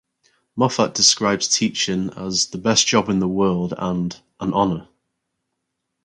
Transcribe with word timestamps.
Moffat 0.55 0.95
describes 0.95 1.47
teaching 1.47 2.09
as 2.15 2.47
"the 2.47 2.57
best 2.57 2.87
job 2.87 3.07
in 3.07 3.19
the 3.19 3.27
world" 3.27 3.75
and 3.77 4.19
"an 4.39 4.51
honour". 4.51 4.87